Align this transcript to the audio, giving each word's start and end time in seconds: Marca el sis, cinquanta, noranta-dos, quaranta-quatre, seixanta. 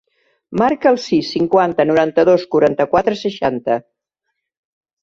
Marca 0.61 0.89
el 0.91 0.97
sis, 1.03 1.29
cinquanta, 1.35 1.87
noranta-dos, 1.91 2.49
quaranta-quatre, 2.57 3.17
seixanta. 3.25 3.79